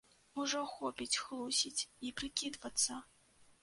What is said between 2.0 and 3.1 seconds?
і прыкідвацца!